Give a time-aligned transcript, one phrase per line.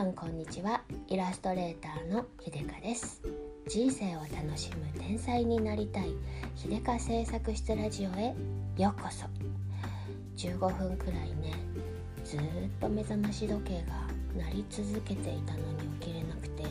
[0.00, 0.80] さんこんにちは。
[1.08, 3.20] イラストレーターのひでかです。
[3.68, 6.14] 人生を楽しむ天才になりたい。
[6.56, 8.34] ひでか製作室ラジオへ
[8.78, 9.26] ようこそ。
[10.38, 11.52] 15分くらいね
[12.24, 12.40] ずっ
[12.80, 16.64] と目覚まし時計が鳴り続けていたのに起きれなくて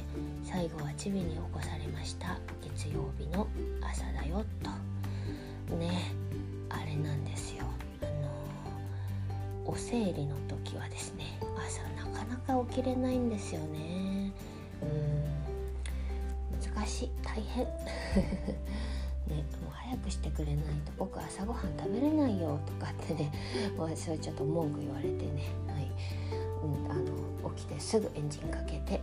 [0.43, 2.39] 最後はチビに起こされました。
[2.63, 3.47] 月曜日の
[3.79, 4.43] 朝だよ
[5.69, 5.75] と。
[5.75, 6.15] ね
[6.69, 7.63] あれなんですよ。
[8.01, 14.31] あのお生理の時はですね朝なかなか起きれないんですよね。
[14.81, 16.73] うん。
[16.75, 17.11] 難しい。
[17.23, 17.63] 大変。
[19.29, 20.91] ねもう早くしてくれないと。
[20.97, 23.31] 僕朝ごはん食べれないよとかってね
[23.77, 25.91] もうそれちょっと文句言われてね、はい。
[26.63, 28.99] うん、あの起きてすぐエンジンかけて、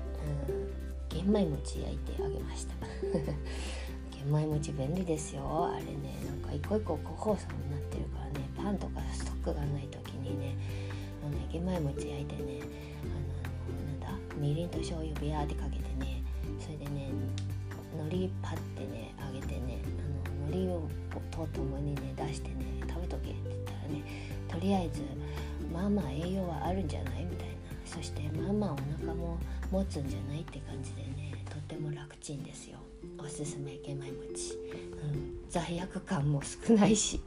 [0.49, 0.69] うん、
[1.09, 2.75] 玄米餅焼いてあげました。
[4.11, 5.71] 玄米餅便利ですよ。
[5.73, 10.57] あれねなんか一個一個個包装になってるからねパンとかストックがない時にね
[11.27, 12.61] あのね玄米餅焼いてね
[13.03, 16.23] あのなんだみりんと醤油ビヤーってかけてね
[16.61, 17.11] それでね
[17.93, 20.89] 海苔パッてね揚げてねあの海苔を
[21.31, 22.55] とともにね出してね
[22.89, 24.05] 食べとけって言ったらね
[24.49, 25.03] とりあえず
[25.73, 27.57] まあまあ栄養はあるんじゃないみたいな。
[27.85, 29.39] そしてまあまあお腹も
[29.71, 32.79] 持つんじゃないって感じでねとっても楽ちんですよ。
[33.19, 37.21] おすすめ玄米餅、うん、罪悪感も少ないし。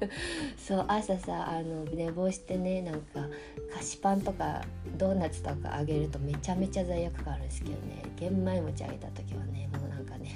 [0.56, 3.28] そう朝さあの寝坊してねなんか
[3.74, 4.62] 菓子パンとか
[4.96, 8.02] ドーナツとかあげるとめちゃめちゃ罪悪感あるんですけどね。
[8.16, 10.30] 玄米餅あげた時はねもうなんかね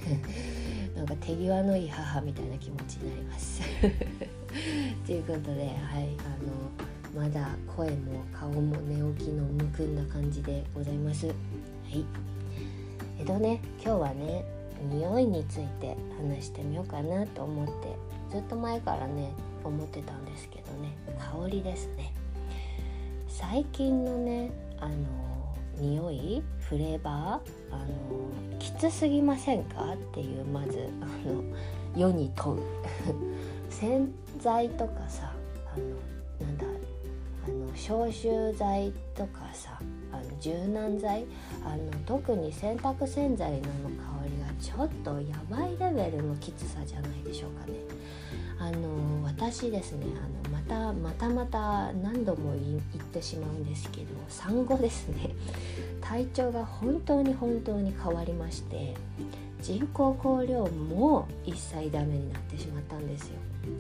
[0.97, 3.63] なんか手際のいい母みたいな気持ちになります。
[5.07, 11.29] ということではいあのまだ声も顔も寝起きのむくんだ感じでございます。
[11.29, 11.33] は
[11.91, 12.05] い。
[13.19, 14.45] えっとね今日はね
[14.83, 17.97] 匂いについて話してみようかなと思って
[18.31, 19.33] ずっと前からね
[19.65, 20.97] 思ってたんですけどね。
[21.19, 22.13] 香りですね。
[23.29, 24.95] 最近のねあの
[25.79, 29.93] 匂いフレーバーあのきつすぎませんか？
[29.95, 31.43] っていうまずあの
[31.97, 32.63] 世に問う。
[33.71, 35.33] 洗剤とかさ
[35.75, 36.65] あのなんだ
[37.47, 39.79] あの消臭剤とかさ
[40.13, 41.27] あの柔軟剤？
[41.65, 43.69] あの特に洗濯洗剤の香
[44.25, 47.75] りちょっとやばいレベルのきつさじゃないでしょうかね。
[48.59, 55.31] あの私ですねあのまたまたまた何度も言ってしまうんですけど産後ですね
[56.01, 58.95] 体調が本当に本当に変わりまして
[59.61, 63.37] 人工香料も一切ダメになってしまったんですよ。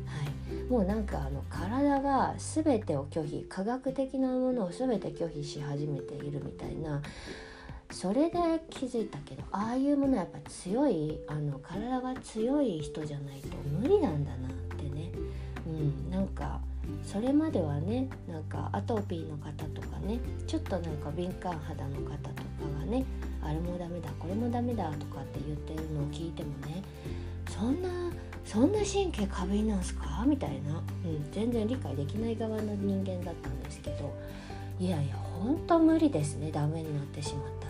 [0.06, 7.00] はい、もうなんかあの体が全てを拒否科学的なものを全て拒否し始めているみたいな
[7.90, 8.38] それで
[8.70, 15.10] 気づいたけどああいうものはやっぱ強いあの体が強い人じゃないと無理なんだなってね、
[15.66, 16.60] うん、なんか
[17.04, 22.20] それまではねなんかアトピーの方とかねちょっとなんか敏感肌の方とか
[22.80, 23.04] がね
[23.42, 26.82] あれもダメだこれもダメだとかって言ってるのを聞いてもね
[27.48, 27.88] そんな
[28.44, 30.24] そんな神経過敏なんすか？
[30.26, 34.14] みたいな、うん、全然理解できない側の人間だったんですけど
[34.78, 37.65] いやいやほんと無理ですねダメになってしまった。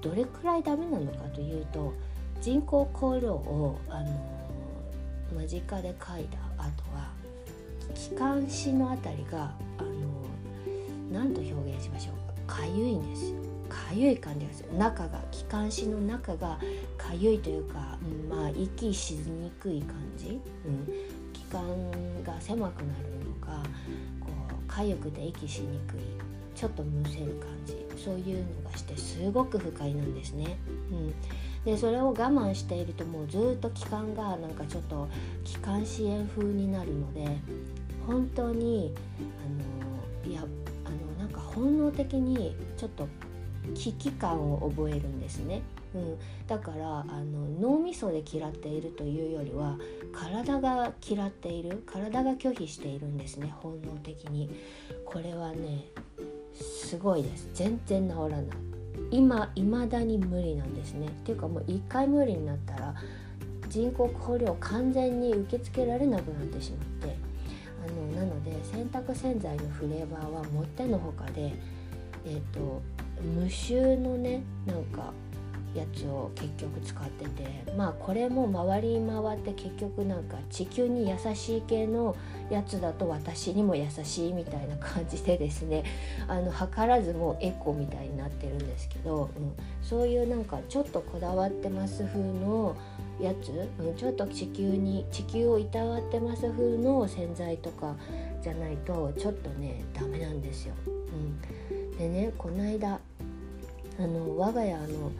[0.00, 1.92] どれくらいダメなのかというと
[2.40, 4.06] 人工香料を、あの
[5.36, 6.64] 間近で嗅いだ後
[6.94, 7.10] は
[7.94, 9.90] 気管支の辺りがあの
[11.12, 12.58] 何と表現しましょうか？
[12.60, 13.32] かゆいんです
[13.68, 14.76] かゆい感じがする。
[14.76, 16.58] 中が気管支の中が
[16.96, 20.86] かゆいというか、うん、まあ息しにくい感じ、うん、
[21.32, 21.62] 気管
[22.22, 23.62] が狭くなるのか
[24.20, 24.28] こ
[24.66, 26.00] う痒くて息しにくい。
[26.58, 30.58] ちょっとむせる感じそういうのがしてすごく不快なんですね。
[30.90, 31.14] うん
[31.64, 35.08] でそれを我慢しているともうずっと気管がなんかちょっと
[35.44, 37.26] 気管支炎風になるので
[38.06, 38.94] 本当に
[40.24, 40.44] あのいやあ
[40.90, 43.08] のなんか本能的にちょっと
[43.74, 45.62] 危機感を覚えるんですね。
[45.94, 49.78] うん、だからあの脳みそで嫌っているというよりは
[50.12, 54.50] 体が嫌っている体が拒否しているんですね本能的に
[55.06, 55.86] これはね
[56.62, 57.48] すごいです。
[57.54, 58.44] 全然治らない。
[59.10, 61.06] 今未だに無理なんですね。
[61.06, 62.94] っていうかもう1回無理になったら
[63.68, 67.16] 人工香料完全に受け付けられなくなってしまって
[67.86, 71.52] あのなので洗濯洗剤のフレーバーはもってのほかで
[72.24, 72.82] えっ、ー、と
[73.22, 75.12] 無臭のねなんか
[75.78, 82.16] やつを結局使っててまあこれも回り回って結局なんか地球に優しい系の
[82.50, 85.84] やつだと私にも優しいみたいな感じでですね
[86.26, 89.52] あの図らずもエコみたいになってるんですけど、うん、
[89.82, 92.76] そういうなんかちょっとこだわってます風の
[93.20, 97.96] やつ、うん、ちょっと地球に地球をいたわってます風の洗剤とか
[98.42, 100.74] じゃないとちょっとねダメなんですよ。
[100.86, 101.98] うん。
[101.98, 103.00] でねこの間
[104.00, 105.10] あの我が家の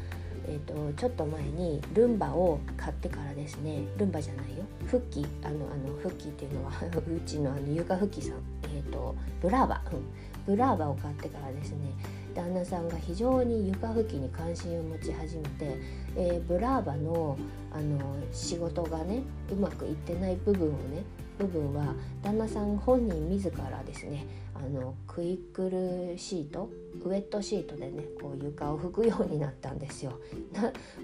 [0.48, 4.64] えーと、ちょっと前にルンバを買ってからですねルンバじゃないよ。
[4.86, 8.36] フッキーあのあのフッキーっていうのは うちのあの床フッキーさん、
[8.74, 11.92] えーと、ブラーバ、うん、ブラーバを買ってからですね
[12.34, 15.76] 旦那さんが非常に床拭きに関心を持ち始めて、
[16.16, 17.36] えー、ブラーバの
[17.70, 17.98] あの
[18.32, 19.22] 仕事がね
[19.52, 21.02] うまくいってない部分をね
[21.38, 26.68] 部分は旦那さん本人自らですねあのクイックルシート
[27.04, 30.18] ウエットシートでねこう床を拭くようになったんですよ。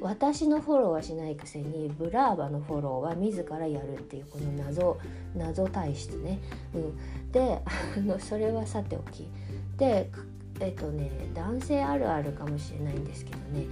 [0.00, 4.98] 私のフォローはしないくせにブラーバのフォローは自らやるっていうこの謎
[5.36, 6.40] 謎体質ね。
[6.74, 9.28] うん、であのそれはさておき
[9.76, 10.10] で
[10.58, 13.66] えっとね男性あるあるかもしれないんですけどね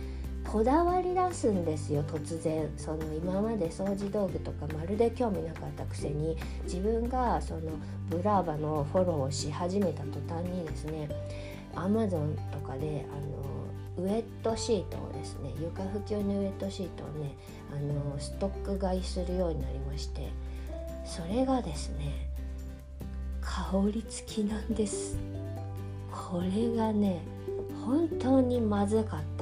[0.47, 7.61] こだわり出すんですよ突然その今まで掃除道具とかまるで興味なかったくせに自分がその
[8.11, 11.09] ブラーバのフォローをし始めた途端にですね
[11.75, 13.07] アマゾンとかで
[13.97, 17.35] あのウエットシートをですね床拭き用のウエットシートをね
[17.73, 20.29] あのストック買いするようになりまして
[21.05, 22.29] それがですね
[23.41, 25.19] 香り付きなんです。
[26.13, 27.21] これがね
[27.85, 29.42] 本当にまずかった。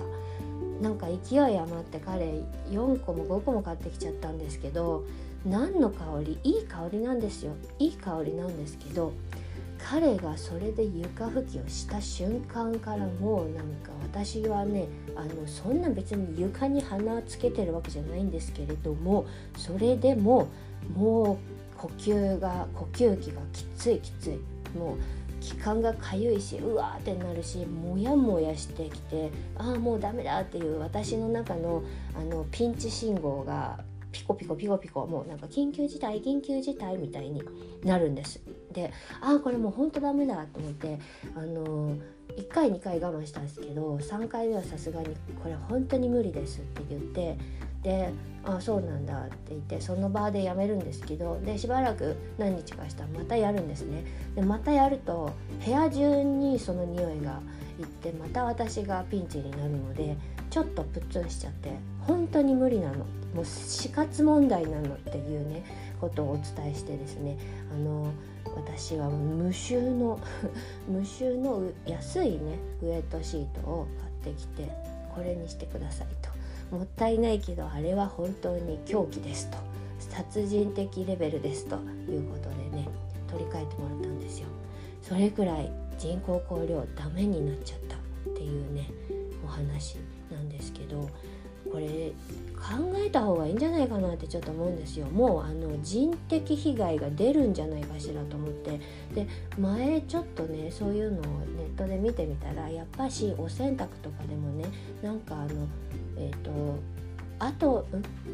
[0.80, 5.04] なんか勢い余って彼4個も5個も買ってきちゃったんですけど
[5.44, 7.52] 何の香りいい香りなんですよ。
[7.78, 9.12] いい香りなんですけど
[9.78, 14.86] 彼がそれで床拭きをした瞬間からもうなんか私はね
[15.16, 19.26] あのそんな別に床に鼻つけてるわけじゃないんですけれども
[19.56, 20.48] それでも
[20.94, 21.38] も
[21.76, 24.38] う呼吸が呼吸器がきついきつい
[24.78, 24.98] もう
[25.40, 31.82] 気管がかゆいしうわーってなるしモヤモヤしてきてああもうダメだっていう私の中の
[32.14, 33.82] あのピンチ信号が
[34.12, 37.42] ピコピコピコピコもうなんか緊急事態緊急事態みたいに
[37.84, 38.40] なるんです。
[38.72, 40.98] でああこれもうほんとダメだと思って
[41.34, 41.96] あの
[42.36, 45.08] 1回2回我慢したんですけど3回目はさすがに
[45.42, 47.36] これ本当に無理ですって言って
[47.82, 48.12] で
[48.44, 54.04] 「あそうなんだ」って言ってその場でやめるんですけどでしばらく何日かしたらまたやるんですね。
[54.34, 55.30] でまたやると
[55.64, 57.40] 部屋中にその匂いが
[57.78, 60.16] いってまた私がピンチになるので
[60.50, 65.64] ちょっとプッツンしちゃって本当に無理なのもう死活問題なのっていうね
[66.00, 67.38] ことをお伝えしてですね
[67.72, 68.12] あの
[68.56, 70.18] 私は無臭の
[70.88, 73.86] 無臭の安いねウエットシートを
[74.22, 74.70] 買ってきて
[75.14, 76.30] これにしてくださいと。
[76.76, 79.58] もったいないけどあれは本当に狂気ですと。
[79.98, 81.76] 殺人的レベルですと
[82.08, 82.88] いうことでね
[83.28, 84.48] 取り替えてもらったんですよ。
[85.02, 88.90] それくらい人工香料ダメになっちゃったっていうね
[89.44, 89.96] お話
[90.30, 91.08] なんですけど
[91.70, 92.12] これ
[92.60, 95.06] 考えた方がいいんじゃないかなってちょっと思うんですよ。
[95.06, 98.78] もうあの人的被害が出るんじゃないかしらと思って。
[99.14, 99.26] で
[99.58, 101.22] 前ちょっとねそういうのを
[101.56, 104.66] ネットで見てみたらやっぱしお洗濯とかでもね
[105.02, 105.66] なんかあの
[106.18, 106.50] えっ、ー、と
[107.38, 107.86] あと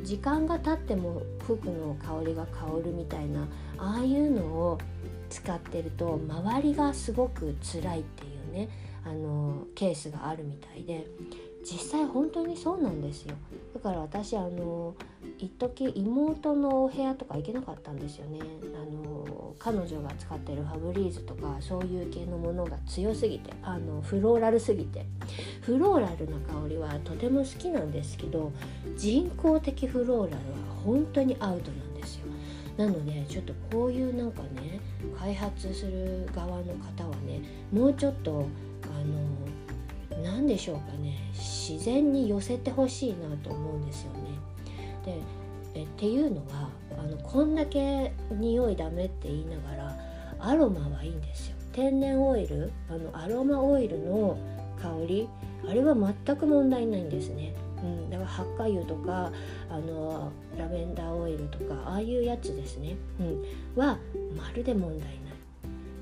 [0.02, 3.46] 時間が経っても服の香りが香るみたいな
[3.78, 4.78] ああいうのを
[5.30, 8.68] 使ってると周りがすごく辛いっていうね
[9.04, 11.06] あのケースがあるみたいで。
[11.68, 13.34] 実際本当にそうなんですよ。
[13.74, 14.94] だから私あの
[15.38, 18.38] 一時妹のお部屋とか行けなかったんですよね。
[18.74, 25.04] あの彼女が使ってるファブリーズとかそういう系のものが強すぎてあのフローラルすぎて。
[25.66, 28.52] フローラルな香りはとても好きなんですけど
[28.96, 30.38] 人工的フローラルは
[30.84, 32.26] 本当にアウトなんですよ。
[32.76, 34.80] なのでちょっとこういうなんかね
[35.18, 37.40] 開発する側の方はね
[37.72, 38.46] もうちょっと
[38.84, 39.16] あの
[40.22, 44.20] 何でしょうかね自然に寄せてほしいなと思うんですよね。
[45.04, 45.20] で
[45.74, 49.98] えっていうのはあのこんだけ匂いダメって言いながら
[50.38, 51.56] アロマはいいんですよ。
[51.72, 54.38] 天然オイルあのアロマオイルの
[54.80, 55.28] 香り
[55.68, 57.54] あれは全く問題ないんですね。
[57.82, 59.30] うん、だからハッカ油とか
[59.70, 63.42] あのラベンダーオイルとかああいうやつですね、うん、
[63.76, 63.98] は
[64.34, 65.25] まるで問題ない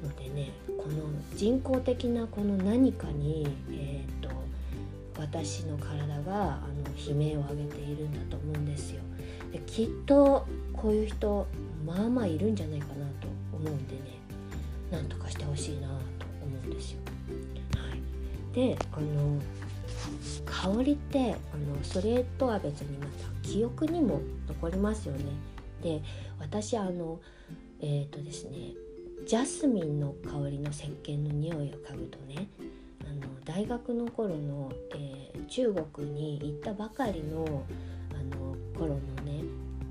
[0.04, 4.30] のでねこの人工的なこの何かに、えーと、
[5.18, 9.00] 私の体があの悲鳴を上げているんだと思うんですよ。
[9.52, 11.46] できっとこういう人
[11.87, 14.00] まあまあいるんじゃないかなと思うんでね
[14.90, 15.94] なんとかしてほしいなと
[16.42, 16.99] 思うんですよ。
[17.76, 19.40] はい、であの
[20.44, 25.25] 香りってあのそれとは別にまた記憶にも残りますよね。
[25.82, 26.02] で
[26.40, 27.20] 私あの
[27.80, 28.73] えっ、ー、とですね
[29.26, 32.47] ジャスミンの香りの石鹸の匂いを嗅ぐとね
[33.02, 37.64] あの大学の頃の、えー、中国に行ったばかりの
[38.12, 39.43] あの頃のね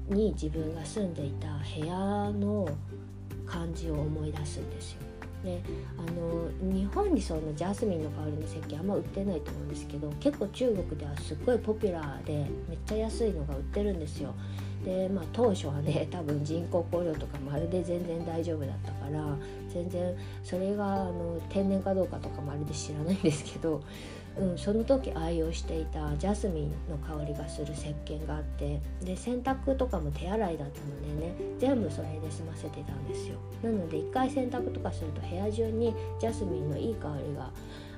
[0.10, 1.48] に自分が住んでいた
[1.80, 1.96] 部屋
[2.32, 2.68] の
[3.48, 5.00] 感じを思い出すんですよ。
[5.44, 5.62] で
[5.98, 12.34] あの日本にそのジャスミンの香りの石鹸あんま売ってないと思うんですけど結構中国ではすっごいポピュラーで
[12.70, 14.34] めっちゃ安いのが売ってるんですよ。
[14.84, 19.38] でまあ当初はね 多分人工香料とかまるで全然大丈夫だったから
[19.70, 20.13] 全然
[20.44, 23.82] それがあの天然かどうかとかまるで知らないんですけど
[24.36, 33.38] うん、その時愛用していたジャスミンの香りがする石鹸があってで洗濯とかも手洗いだったのでね全部それで済ませてたんですよ。
[33.62, 37.52] なので一回洗濯とかすると部屋中にジャスミンのいい香りが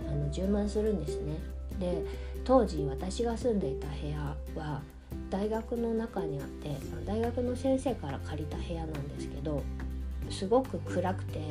[0.09, 1.37] あの充満するんですね。
[1.79, 2.03] で
[2.43, 4.81] 当時私が住んでいた部屋は
[5.29, 9.61] 大学の中にあって大学の先生から借りた部屋なんですけど
[10.29, 11.41] すごく暗くて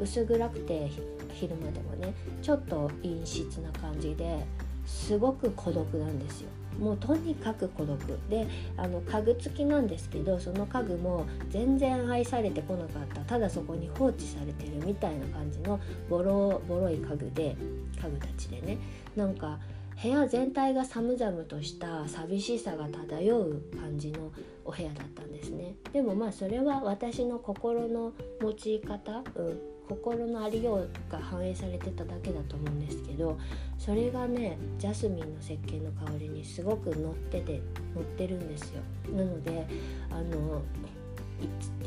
[0.00, 0.90] 薄暗くて
[1.32, 4.44] 昼間でもねちょっと陰湿な感じで
[4.86, 6.48] すごく孤独なんですよ。
[6.78, 7.98] もうとにかく孤独。
[8.28, 13.20] であの家具付きなんですけどその家具も全然愛されてこなかった。
[13.22, 17.56] ただそこに放置されてるみたいな感じのボロボロい家具で
[18.02, 18.78] 家具たちでね。
[19.16, 19.58] なんか
[20.02, 24.32] 部屋全体が寒々とした寂しさが漂う感じの
[24.64, 29.58] お部屋だったんですねでもまあそれは私の心の持ち方、うん、
[29.88, 33.38] 心のありようが反映されてただけだと思うんですけど
[33.78, 37.60] それがねジャスミンの石鹸の香りにすごく乗ってて
[37.94, 38.82] 乗ってるんですよ。
[39.14, 39.66] なので
[40.10, 40.62] あの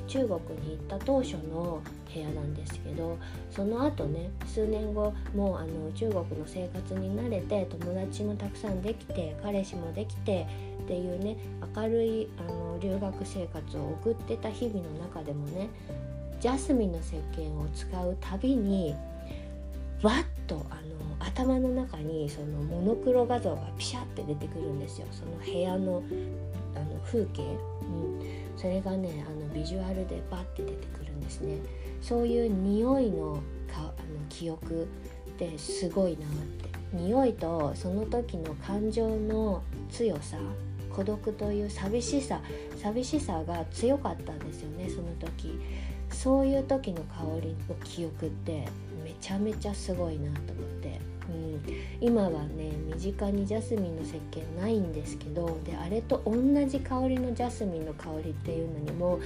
[0.07, 1.81] 中国に行った当初の
[2.13, 3.17] 部屋なんですけど
[3.51, 10.47] その後ね数年後もうあの中国の生活に慣れて友達もたくさんできて彼氏もできて
[10.83, 11.37] っていうね
[11.75, 15.69] 明るいあの留学生活を送ってた日々の中でもね
[16.39, 18.95] ジャスミンの石鹸を使うたびに
[20.01, 20.81] わっとあの
[21.19, 25.07] 頭の中にそのモノクロ画像がピシャって出てくるんですよ。
[25.11, 26.03] その部屋の
[26.75, 31.57] あの風景、うん、それがねあのビジュアルでバッて出てくるんですね。
[32.01, 33.35] そういう匂いの
[33.67, 33.93] かあの
[34.29, 34.87] 記憶っ
[35.37, 36.29] てすごいなっ
[36.61, 36.67] て。
[36.93, 39.61] 匂いとその時の感情の
[39.91, 40.37] 強さ
[40.89, 42.41] 孤独という寂しさ
[42.81, 45.59] 寂しさが強かったんですよねその時。
[46.09, 48.65] そういう時の香りの記憶って
[49.03, 50.86] めちゃめちゃすごいなと思って、
[52.01, 56.33] 今はね身近にジャスミンの石鹸ないんですけどであれと同
[56.65, 59.19] じ香りのジャスミンの香りっていうのにも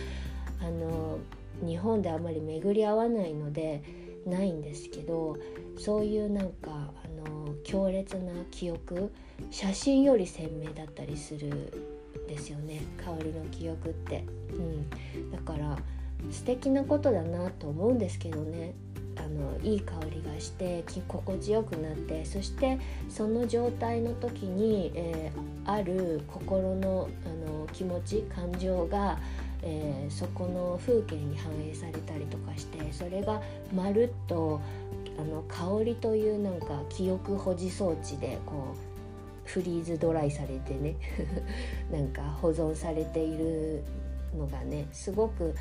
[0.61, 1.19] あの
[1.65, 3.83] 日本であまり巡り合わないので
[4.25, 5.37] ないんですけど
[5.77, 9.11] そういうなんかあの強烈な記憶
[9.49, 14.25] 写真より鮮明だったりするんですよね香りの記憶って。
[14.51, 14.89] うん、
[15.31, 15.77] だから
[16.29, 18.75] 素敵なことだなと思うんですけどね
[19.17, 29.17] あのいい香りがして心地よくなってそしてその状態の時に、えー、ある心のあの気持ち感情が、
[29.61, 33.41] えー、そこの風景に反映されたりとかしてそれが
[33.73, 34.61] まるっと
[35.17, 38.91] あの香りというなんか記憶保持装置でこう
[39.49, 40.95] フリーズドライされてね
[41.91, 43.83] なんか保存されている
[44.37, 45.53] のがねすごく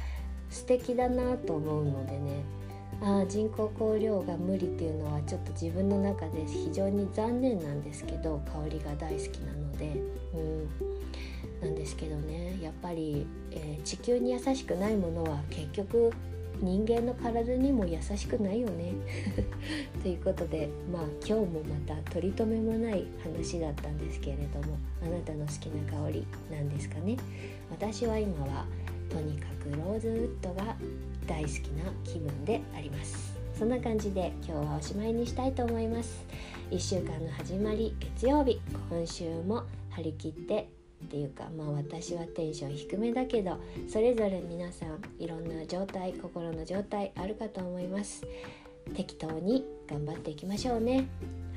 [0.48, 2.42] 素敵だなと思うのでね。
[3.02, 10.00] あ人工香料が無理っていうのはちょっと自分の中で非常に残念なんですけど香りが大好きなので、
[10.34, 10.68] うん、
[11.62, 16.12] なんですけどねやっぱり、えー、地球に優しくないものは結局
[16.60, 18.92] 人間の体にも優しくないよね。
[20.02, 27.16] ということでまあ今日もまた取り留めもない話だったんですけれどもあなたの好きな香りなんですかね。
[27.70, 28.66] 私は今は
[29.08, 30.76] とにかくローズウッドが
[31.30, 33.30] 大好きな気分であります。
[33.56, 36.24] そんな感じで今日はおしまいにしたいと思います
[36.70, 38.58] 1週間の始まり月曜日
[38.88, 40.66] 今週も張り切って
[41.04, 48.26] っていうかまあ私はテンション低めだけどそれぞれ皆さんいろんな状態心の状態あるかと思います。
[48.94, 51.06] 適当に頑張っていきましょうね。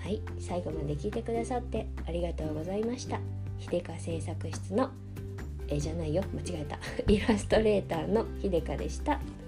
[0.03, 0.21] はい。
[0.39, 3.21] 最後まで聞いてくださってありがとうございました。
[3.59, 4.91] 秀香製作室の
[5.69, 6.77] えじゃないよ間違えた。
[7.07, 9.21] イラストレーターの秀香でした。